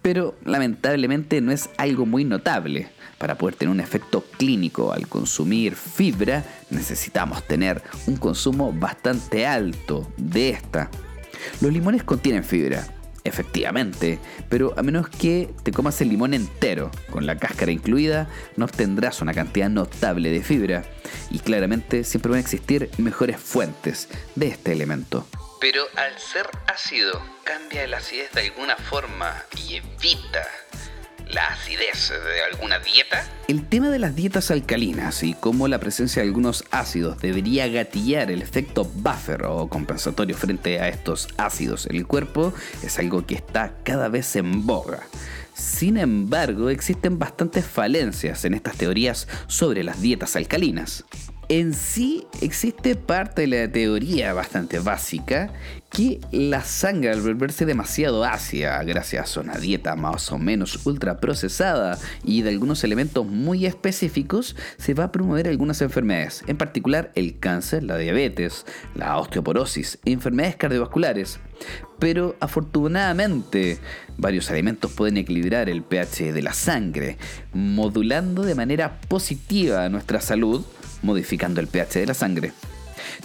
Pero 0.03 0.37
lamentablemente 0.45 1.41
no 1.41 1.53
es 1.53 1.69
algo 1.77 2.07
muy 2.07 2.25
notable. 2.25 2.89
Para 3.19 3.37
poder 3.37 3.55
tener 3.55 3.73
un 3.73 3.81
efecto 3.81 4.25
clínico 4.37 4.93
al 4.93 5.07
consumir 5.07 5.75
fibra 5.75 6.45
necesitamos 6.71 7.47
tener 7.47 7.83
un 8.07 8.17
consumo 8.17 8.73
bastante 8.73 9.47
alto 9.47 10.11
de 10.17 10.51
esta. 10.51 10.91
Los 11.61 11.73
limones 11.73 12.03
contienen 12.03 12.45
fibra, 12.45 12.87
efectivamente, 13.25 14.19
pero 14.49 14.75
a 14.77 14.83
menos 14.83 15.09
que 15.09 15.51
te 15.63 15.73
comas 15.73 16.01
el 16.01 16.11
limón 16.11 16.35
entero, 16.35 16.91
con 17.11 17.27
la 17.27 17.39
cáscara 17.39 17.73
incluida, 17.73 18.29
no 18.57 18.67
obtendrás 18.67 19.23
una 19.23 19.35
cantidad 19.35 19.71
notable 19.71 20.31
de 20.31 20.43
fibra 20.43 20.85
y 21.31 21.39
claramente 21.39 22.05
siempre 22.05 22.31
van 22.31 22.39
a 22.39 22.43
existir 22.43 22.91
mejores 22.99 23.39
fuentes 23.39 24.09
de 24.35 24.49
este 24.49 24.73
elemento. 24.73 25.27
Pero 25.61 25.83
al 25.97 26.19
ser 26.19 26.47
ácido, 26.67 27.23
cambia 27.43 27.87
la 27.87 27.97
acidez 27.97 28.31
de 28.33 28.43
alguna 28.43 28.77
forma 28.77 29.43
y 29.57 29.77
evita 29.77 30.47
la 31.35 31.49
acidez 31.49 32.11
de 32.11 32.43
alguna 32.53 32.79
dieta? 32.79 33.29
El 33.49 33.67
tema 33.67 33.91
de 33.91 33.99
las 33.99 34.15
dietas 34.15 34.51
alcalinas 34.51 35.23
y 35.25 35.35
cómo 35.35 35.67
la 35.67 35.81
presencia 35.81 36.23
de 36.23 36.29
algunos 36.29 36.65
ácidos 36.71 37.21
debería 37.21 37.67
gatillar 37.67 38.31
el 38.31 38.41
efecto 38.41 38.85
buffer 38.85 39.45
o 39.45 39.69
compensatorio 39.69 40.37
frente 40.37 40.81
a 40.81 40.89
estos 40.89 41.29
ácidos 41.37 41.87
en 41.87 41.97
el 41.97 42.07
cuerpo 42.07 42.55
es 42.83 42.99
algo 42.99 43.27
que 43.27 43.35
está 43.35 43.75
cada 43.83 44.09
vez 44.09 44.37
en 44.37 44.65
boga. 44.65 45.01
Sin 45.55 45.99
embargo, 45.99 46.71
existen 46.71 47.19
bastantes 47.19 47.65
falencias 47.65 48.45
en 48.45 48.55
estas 48.55 48.77
teorías 48.77 49.29
sobre 49.47 49.85
las 49.85 50.01
dietas 50.01 50.37
alcalinas. 50.37 51.05
En 51.49 51.75
sí 51.75 52.27
existe 52.41 52.97
parte 52.97 53.43
de 53.43 53.49
la 53.49 53.71
teoría 53.71 54.33
bastante 54.33 54.79
básica 54.79 55.51
que 55.91 56.19
la 56.33 56.63
sangre 56.63 57.11
al 57.11 57.21
volverse 57.21 57.67
demasiado 57.67 58.25
ácida 58.25 58.83
gracias 58.83 59.37
a 59.37 59.41
una 59.41 59.59
dieta 59.59 59.95
más 59.95 60.33
o 60.33 60.39
menos 60.39 60.87
ultra 60.87 61.21
procesada 61.21 61.99
y 62.25 62.43
de 62.43 62.49
algunos 62.49 62.83
elementos 62.83 63.27
muy 63.27 63.67
específicos 63.67 64.57
se 64.79 64.95
va 64.95 65.05
a 65.05 65.13
promover 65.13 65.47
algunas 65.47 65.83
enfermedades, 65.83 66.43
en 66.47 66.57
particular 66.57 67.13
el 67.15 67.39
cáncer, 67.39 67.85
la 67.85 67.99
diabetes, 67.99 68.65
la 68.95 69.19
osteoporosis, 69.19 69.99
enfermedades 70.07 70.57
cardiovasculares. 70.57 71.41
Pero 71.99 72.37
afortunadamente 72.41 73.79
varios 74.17 74.51
alimentos 74.51 74.91
pueden 74.93 75.19
equilibrar 75.19 75.69
el 75.69 75.83
pH 75.83 76.33
de 76.33 76.43
la 76.43 76.55
sangre, 76.55 77.19
modulando 77.53 78.43
de 78.43 78.55
manera 78.55 79.01
positiva 79.09 79.89
nuestra 79.91 80.21
salud 80.21 80.65
modificando 81.05 81.61
el 81.61 81.69
pH 81.69 82.01
de 82.01 82.07
la 82.07 82.15
sangre. 82.15 82.53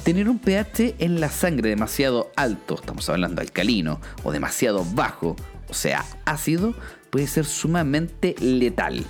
Tener 0.04 0.30
un 0.30 0.40
pH 0.40 0.96
en 1.00 1.20
la 1.20 1.30
sangre 1.30 1.70
demasiado 1.70 2.32
alto, 2.36 2.76
estamos 2.76 3.10
hablando 3.10 3.42
alcalino, 3.42 4.00
o 4.24 4.32
demasiado 4.32 4.86
bajo, 4.94 5.36
o 5.68 5.74
sea, 5.74 6.06
ácido, 6.26 6.76
puede 7.10 7.28
ser 7.28 7.46
sumamente 7.46 8.36
letal. 8.40 9.06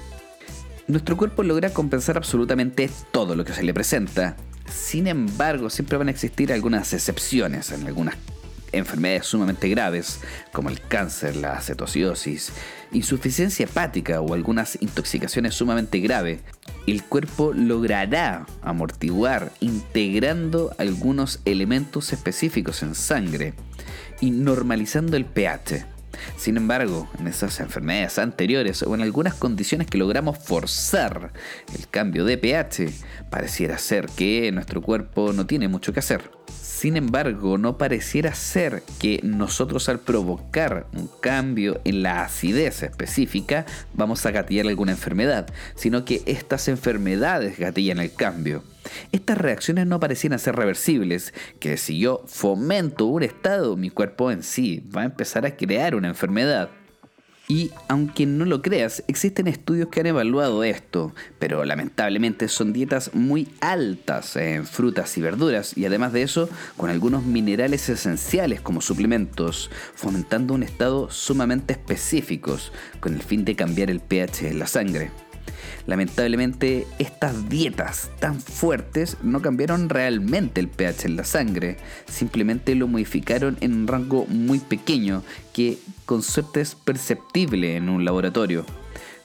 Nuestro 0.88 1.18
cuerpo 1.18 1.44
logra 1.44 1.72
compensar 1.72 2.18
absolutamente 2.18 2.90
todo 3.12 3.36
lo 3.36 3.46
que 3.46 3.54
se 3.54 3.64
le 3.64 3.74
presenta. 3.74 4.38
Sin 4.72 5.08
embargo, 5.08 5.70
siempre 5.70 5.98
van 5.98 6.08
a 6.08 6.12
existir 6.12 6.52
algunas 6.52 6.94
excepciones 6.94 7.72
en 7.72 7.86
algunas 7.86 8.16
enfermedades 8.72 9.26
sumamente 9.26 9.70
graves, 9.70 10.22
como 10.52 10.70
el 10.70 10.82
cáncer, 10.82 11.36
la 11.36 11.62
cetosis, 11.62 12.52
insuficiencia 12.92 13.66
hepática 13.66 14.22
o 14.22 14.34
algunas 14.34 14.82
intoxicaciones 14.82 15.56
sumamente 15.56 16.00
graves, 16.00 16.42
el 16.88 17.04
cuerpo 17.04 17.54
logrará 17.54 18.46
amortiguar 18.62 19.52
integrando 19.60 20.74
algunos 20.78 21.40
elementos 21.46 22.14
específicos 22.14 22.84
en 22.84 22.96
sangre 22.96 23.54
y 24.22 24.32
normalizando 24.32 25.18
el 25.18 25.26
pH. 25.26 25.99
Sin 26.38 26.58
embargo, 26.58 27.10
en 27.20 27.28
esas 27.28 27.60
enfermedades 27.60 28.20
anteriores 28.20 28.84
o 28.84 28.96
en 28.96 29.02
algunas 29.02 29.34
condiciones 29.34 29.88
que 29.88 29.98
logramos 29.98 30.38
forzar 30.38 31.32
el 31.78 31.88
cambio 31.90 32.26
de 32.26 32.38
pH, 32.38 32.92
pareciera 33.30 33.78
ser 33.78 34.08
que 34.08 34.52
nuestro 34.52 34.82
cuerpo 34.82 35.34
no 35.34 35.46
tiene 35.46 35.68
mucho 35.68 35.94
que 35.94 36.00
hacer. 36.00 36.32
Sin 36.80 36.96
embargo, 36.96 37.58
no 37.58 37.78
pareciera 37.78 38.34
ser 38.34 38.84
que 39.00 39.20
nosotros 39.22 39.90
al 39.90 40.00
provocar 40.00 40.88
un 40.94 41.10
cambio 41.20 41.82
en 41.84 42.04
la 42.04 42.24
acidez 42.24 42.84
específica 42.84 43.66
vamos 43.94 44.26
a 44.26 44.32
gatillar 44.32 44.66
alguna 44.66 44.94
enfermedad, 44.94 45.48
sino 45.76 46.06
que 46.06 46.24
estas 46.26 46.70
enfermedades 46.70 47.60
gatillan 47.60 48.00
el 48.00 48.14
cambio. 48.14 48.64
Estas 49.12 49.38
reacciones 49.38 49.88
no 49.88 50.00
parecieran 50.00 50.40
ser 50.40 50.56
reversibles, 50.56 51.34
que 51.60 51.78
si 51.78 52.00
yo 52.00 52.24
fomento 52.28 53.06
un 53.06 53.24
estado, 53.24 53.76
mi 53.76 53.90
cuerpo 53.90 54.32
en 54.32 54.44
sí 54.44 54.84
va 54.96 55.02
a 55.02 55.06
empezar 55.06 55.46
a 55.46 55.56
crear 55.56 55.96
una 55.96 56.08
enfermedad. 56.08 56.70
Y 57.52 57.72
aunque 57.88 58.28
no 58.28 58.46
lo 58.46 58.62
creas, 58.62 59.04
existen 59.08 59.48
estudios 59.48 59.90
que 59.90 60.02
han 60.02 60.06
evaluado 60.06 60.64
esto, 60.64 61.16
pero 61.40 61.66
lamentablemente 61.66 62.48
son 62.48 62.74
dietas 62.74 63.16
muy 63.16 63.50
altas 63.60 64.36
en 64.36 64.68
frutas 64.68 65.18
y 65.18 65.22
verduras 65.22 65.76
y 65.76 65.86
además 65.86 66.14
de 66.14 66.22
eso 66.22 66.48
con 66.78 66.92
algunos 66.92 67.24
minerales 67.24 67.90
esenciales 67.90 68.62
como 68.62 68.82
suplementos, 68.82 69.72
fomentando 69.96 70.54
un 70.54 70.62
estado 70.62 71.10
sumamente 71.10 71.74
específicos 71.74 72.72
con 73.00 73.16
el 73.16 73.24
fin 73.24 73.44
de 73.46 73.56
cambiar 73.56 73.90
el 73.90 74.00
pH 74.00 74.48
en 74.50 74.60
la 74.60 74.68
sangre. 74.68 75.10
Lamentablemente, 75.90 76.86
estas 77.00 77.50
dietas 77.50 78.12
tan 78.20 78.40
fuertes 78.40 79.18
no 79.24 79.42
cambiaron 79.42 79.90
realmente 79.90 80.62
el 80.62 80.68
pH 80.68 81.08
en 81.08 81.16
la 81.16 81.24
sangre, 81.24 81.78
simplemente 82.08 82.76
lo 82.76 82.88
modificaron 82.88 83.58
en 83.60 83.74
un 83.74 83.88
rango 83.88 84.28
muy 84.28 84.60
pequeño 84.60 85.24
que 85.52 85.80
con 86.06 86.22
suerte 86.22 86.62
es 86.62 86.76
perceptible 86.76 87.76
en 87.76 87.90
un 87.90 88.06
laboratorio. 88.06 88.68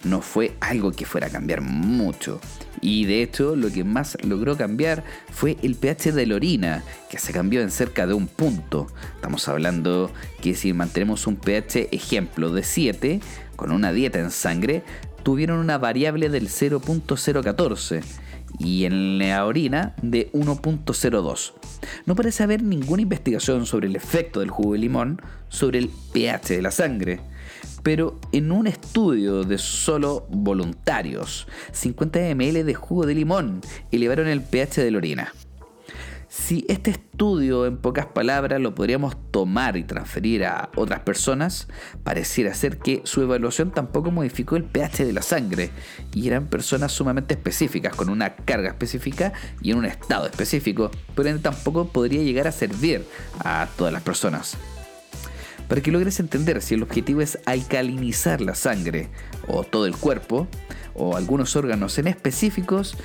no 0.04 0.22
fue 0.22 0.54
algo 0.60 0.92
que 0.92 1.04
fuera 1.04 1.26
a 1.26 1.30
cambiar 1.30 1.60
mucho. 1.60 2.40
Y 2.80 3.04
de 3.04 3.22
hecho 3.22 3.56
lo 3.56 3.70
que 3.70 3.84
más 3.84 4.16
logró 4.22 4.56
cambiar 4.56 5.04
fue 5.30 5.58
el 5.62 5.74
pH 5.74 6.12
de 6.12 6.26
la 6.26 6.36
orina, 6.36 6.82
que 7.10 7.18
se 7.18 7.32
cambió 7.34 7.60
en 7.60 7.70
cerca 7.70 8.06
de 8.06 8.14
un 8.14 8.26
punto. 8.26 8.86
Estamos 9.16 9.48
hablando 9.48 10.10
que 10.40 10.54
si 10.54 10.72
mantenemos 10.72 11.26
un 11.26 11.36
pH 11.36 11.88
ejemplo 11.92 12.50
de 12.50 12.62
7, 12.62 13.20
con 13.56 13.70
una 13.70 13.92
dieta 13.92 14.18
en 14.18 14.30
sangre, 14.30 14.82
tuvieron 15.24 15.58
una 15.58 15.78
variable 15.78 16.28
del 16.28 16.48
0.014 16.48 18.04
y 18.58 18.84
en 18.84 19.18
la 19.18 19.44
orina 19.44 19.96
de 20.00 20.30
1.02. 20.32 21.52
No 22.06 22.14
parece 22.14 22.44
haber 22.44 22.62
ninguna 22.62 23.02
investigación 23.02 23.66
sobre 23.66 23.88
el 23.88 23.96
efecto 23.96 24.38
del 24.40 24.50
jugo 24.50 24.74
de 24.74 24.78
limón 24.78 25.20
sobre 25.48 25.80
el 25.80 25.90
pH 26.12 26.54
de 26.54 26.62
la 26.62 26.70
sangre 26.70 27.20
pero 27.84 28.18
en 28.32 28.50
un 28.50 28.66
estudio 28.66 29.44
de 29.44 29.58
solo 29.58 30.26
voluntarios, 30.30 31.46
50 31.72 32.34
ml 32.34 32.64
de 32.64 32.74
jugo 32.74 33.04
de 33.04 33.14
limón 33.14 33.60
elevaron 33.92 34.26
el 34.26 34.40
pH 34.40 34.80
de 34.82 34.90
la 34.90 34.98
orina. 34.98 35.34
Si 36.36 36.66
este 36.68 36.90
estudio, 36.90 37.64
en 37.64 37.78
pocas 37.78 38.06
palabras, 38.06 38.60
lo 38.60 38.74
podríamos 38.74 39.16
tomar 39.30 39.76
y 39.76 39.84
transferir 39.84 40.44
a 40.44 40.68
otras 40.74 41.00
personas, 41.00 41.68
pareciera 42.02 42.52
ser 42.54 42.78
que 42.78 43.02
su 43.04 43.22
evaluación 43.22 43.70
tampoco 43.70 44.10
modificó 44.10 44.56
el 44.56 44.64
pH 44.64 45.06
de 45.06 45.12
la 45.12 45.22
sangre 45.22 45.70
y 46.12 46.26
eran 46.26 46.48
personas 46.48 46.90
sumamente 46.90 47.34
específicas, 47.34 47.94
con 47.94 48.08
una 48.08 48.34
carga 48.34 48.68
específica 48.68 49.32
y 49.62 49.70
en 49.70 49.78
un 49.78 49.84
estado 49.84 50.26
específico, 50.26 50.90
pero 51.14 51.38
tampoco 51.38 51.86
podría 51.86 52.22
llegar 52.24 52.48
a 52.48 52.52
servir 52.52 53.06
a 53.38 53.68
todas 53.78 53.92
las 53.92 54.02
personas. 54.02 54.56
Para 55.68 55.80
que 55.80 55.92
logres 55.92 56.18
entender 56.18 56.60
si 56.62 56.74
el 56.74 56.82
objetivo 56.82 57.20
es 57.20 57.38
alcalinizar 57.46 58.40
la 58.40 58.56
sangre 58.56 59.08
o 59.46 59.62
todo 59.62 59.86
el 59.86 59.96
cuerpo 59.96 60.48
o 60.94 61.16
algunos 61.16 61.56
órganos 61.56 61.98
en 61.98 62.06
específicos, 62.06 62.96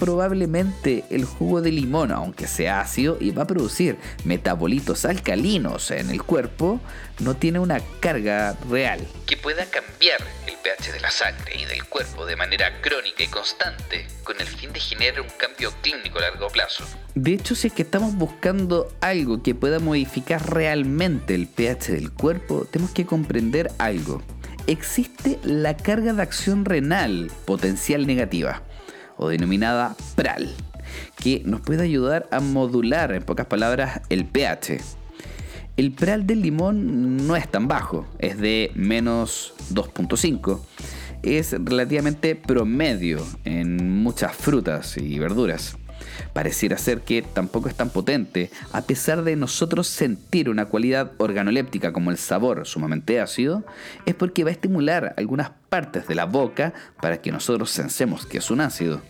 probablemente 0.00 1.04
el 1.10 1.24
jugo 1.26 1.60
de 1.60 1.70
limón, 1.70 2.10
aunque 2.10 2.48
sea 2.48 2.80
ácido 2.80 3.18
y 3.20 3.32
va 3.32 3.42
a 3.42 3.46
producir 3.46 3.98
metabolitos 4.24 5.04
alcalinos 5.04 5.90
en 5.90 6.08
el 6.08 6.22
cuerpo, 6.22 6.80
no 7.18 7.36
tiene 7.36 7.58
una 7.58 7.80
carga 8.00 8.56
real. 8.68 9.06
Que 9.26 9.36
pueda 9.36 9.66
cambiar 9.66 10.18
el 10.46 10.54
pH 10.54 10.92
de 10.92 11.00
la 11.00 11.10
sangre 11.10 11.54
y 11.54 11.66
del 11.66 11.84
cuerpo 11.84 12.24
de 12.24 12.34
manera 12.34 12.80
crónica 12.80 13.22
y 13.22 13.26
constante, 13.26 14.06
con 14.24 14.40
el 14.40 14.46
fin 14.46 14.72
de 14.72 14.80
generar 14.80 15.20
un 15.20 15.28
cambio 15.36 15.70
clínico 15.82 16.18
a 16.18 16.22
largo 16.22 16.48
plazo. 16.48 16.82
De 17.14 17.34
hecho, 17.34 17.54
si 17.54 17.66
es 17.66 17.74
que 17.74 17.82
estamos 17.82 18.14
buscando 18.14 18.90
algo 19.02 19.42
que 19.42 19.54
pueda 19.54 19.80
modificar 19.80 20.50
realmente 20.50 21.34
el 21.34 21.46
pH 21.46 21.92
del 21.92 22.10
cuerpo, 22.10 22.66
tenemos 22.70 22.94
que 22.94 23.04
comprender 23.04 23.70
algo. 23.76 24.22
Existe 24.66 25.38
la 25.42 25.76
carga 25.76 26.14
de 26.14 26.22
acción 26.22 26.64
renal 26.64 27.30
potencial 27.44 28.06
negativa 28.06 28.62
o 29.20 29.28
denominada 29.28 29.94
PRAL, 30.16 30.50
que 31.16 31.42
nos 31.44 31.60
puede 31.60 31.82
ayudar 31.82 32.26
a 32.32 32.40
modular, 32.40 33.12
en 33.12 33.22
pocas 33.22 33.46
palabras, 33.46 34.00
el 34.08 34.24
pH. 34.24 34.80
El 35.76 35.92
PRAL 35.92 36.26
del 36.26 36.40
limón 36.40 37.26
no 37.26 37.36
es 37.36 37.48
tan 37.48 37.68
bajo, 37.68 38.06
es 38.18 38.38
de 38.38 38.72
menos 38.74 39.52
2.5. 39.72 40.60
Es 41.22 41.52
relativamente 41.52 42.34
promedio 42.34 43.24
en 43.44 44.02
muchas 44.02 44.34
frutas 44.34 44.96
y 44.96 45.18
verduras. 45.18 45.76
Pareciera 46.32 46.78
ser 46.78 47.00
que 47.02 47.22
tampoco 47.22 47.68
es 47.68 47.74
tan 47.74 47.90
potente, 47.90 48.50
a 48.72 48.82
pesar 48.82 49.22
de 49.22 49.36
nosotros 49.36 49.86
sentir 49.86 50.48
una 50.48 50.66
cualidad 50.66 51.12
organoléptica 51.18 51.92
como 51.92 52.10
el 52.10 52.18
sabor 52.18 52.66
sumamente 52.66 53.20
ácido, 53.20 53.64
es 54.06 54.14
porque 54.14 54.44
va 54.44 54.50
a 54.50 54.52
estimular 54.52 55.14
algunas 55.16 55.50
partes 55.68 56.06
de 56.06 56.14
la 56.14 56.24
boca 56.24 56.72
para 57.00 57.20
que 57.20 57.32
nosotros 57.32 57.70
sensemos 57.70 58.26
que 58.26 58.38
es 58.38 58.50
un 58.50 58.60
ácido. 58.60 59.00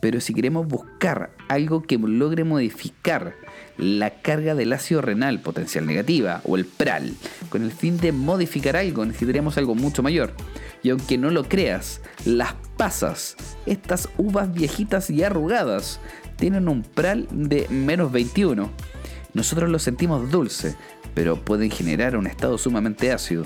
Pero 0.00 0.20
si 0.20 0.34
queremos 0.34 0.66
buscar 0.66 1.30
algo 1.48 1.82
que 1.82 1.98
logre 1.98 2.44
modificar 2.44 3.34
la 3.76 4.10
carga 4.10 4.54
del 4.54 4.72
ácido 4.72 5.00
renal 5.00 5.40
potencial 5.40 5.86
negativa 5.86 6.40
o 6.44 6.56
el 6.56 6.64
PRAL, 6.64 7.14
con 7.48 7.62
el 7.62 7.72
fin 7.72 7.98
de 7.98 8.12
modificar 8.12 8.76
algo, 8.76 9.04
necesitaríamos 9.04 9.56
algo 9.58 9.74
mucho 9.74 10.02
mayor. 10.02 10.34
Y 10.82 10.90
aunque 10.90 11.18
no 11.18 11.30
lo 11.30 11.44
creas, 11.44 12.00
las 12.24 12.54
pasas, 12.76 13.36
estas 13.66 14.08
uvas 14.16 14.52
viejitas 14.52 15.10
y 15.10 15.22
arrugadas, 15.22 16.00
tienen 16.36 16.68
un 16.68 16.82
PRAL 16.82 17.28
de 17.30 17.66
menos 17.68 18.12
21. 18.12 18.70
Nosotros 19.34 19.70
lo 19.70 19.78
sentimos 19.78 20.30
dulce, 20.30 20.74
pero 21.14 21.36
pueden 21.36 21.70
generar 21.70 22.16
un 22.16 22.26
estado 22.26 22.58
sumamente 22.58 23.12
ácido. 23.12 23.44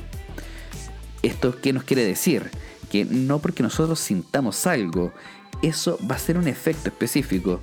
¿Esto 1.22 1.60
qué 1.60 1.72
nos 1.72 1.84
quiere 1.84 2.04
decir? 2.04 2.50
Que 2.90 3.04
no 3.04 3.40
porque 3.40 3.62
nosotros 3.62 3.98
sintamos 3.98 4.66
algo, 4.66 5.12
eso 5.66 5.98
va 6.10 6.16
a 6.16 6.18
ser 6.18 6.38
un 6.38 6.48
efecto 6.48 6.88
específico. 6.88 7.60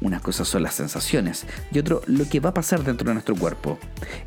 Una 0.00 0.20
cosa 0.20 0.44
son 0.44 0.62
las 0.62 0.74
sensaciones 0.74 1.46
y 1.72 1.78
otro 1.78 2.02
lo 2.06 2.28
que 2.28 2.40
va 2.40 2.50
a 2.50 2.54
pasar 2.54 2.84
dentro 2.84 3.08
de 3.08 3.14
nuestro 3.14 3.36
cuerpo. 3.36 3.78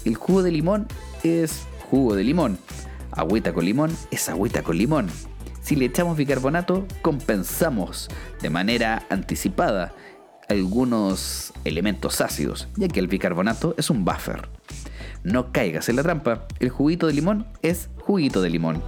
El 0.05 0.15
jugo 0.15 0.43
de 0.43 0.51
limón 0.51 0.87
es 1.23 1.63
jugo 1.89 2.15
de 2.15 2.23
limón. 2.23 2.57
Agüita 3.11 3.53
con 3.53 3.65
limón 3.65 3.95
es 4.09 4.29
agüita 4.29 4.63
con 4.63 4.77
limón. 4.77 5.09
Si 5.61 5.75
le 5.75 5.85
echamos 5.85 6.17
bicarbonato, 6.17 6.87
compensamos 7.01 8.09
de 8.41 8.49
manera 8.49 9.05
anticipada 9.09 9.93
algunos 10.49 11.53
elementos 11.63 12.19
ácidos, 12.19 12.67
ya 12.75 12.87
que 12.87 12.99
el 12.99 13.07
bicarbonato 13.07 13.75
es 13.77 13.89
un 13.89 14.03
buffer. 14.03 14.49
No 15.23 15.51
caigas 15.51 15.87
en 15.87 15.97
la 15.97 16.03
trampa, 16.03 16.47
el 16.59 16.69
juguito 16.69 17.07
de 17.07 17.13
limón 17.13 17.47
es 17.61 17.89
juguito 17.99 18.41
de 18.41 18.49
limón. 18.49 18.83